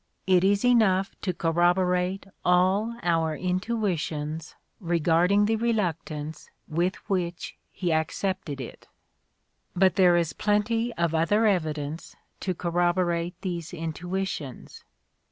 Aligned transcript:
It 0.25 0.43
is 0.43 0.65
enough 0.65 1.13
to 1.21 1.31
corroborate 1.31 2.25
all 2.43 2.97
our 3.03 3.35
intuitions 3.37 4.55
regarding 4.79 5.45
the 5.45 5.57
reluctance 5.57 6.49
with 6.67 6.95
which 7.07 7.55
he 7.71 7.93
accepted 7.93 8.59
it. 8.59 8.87
In 9.75 9.79
the 9.79 9.79
Crucible 9.79 9.79
85 9.79 9.79
But 9.91 9.95
there 9.97 10.17
is 10.17 10.33
plenty 10.33 10.93
of 10.95 11.13
other 11.13 11.45
evidence 11.45 12.15
to 12.39 12.55
corroborate 12.55 13.39
these 13.41 13.75
intuitions. 13.75 14.83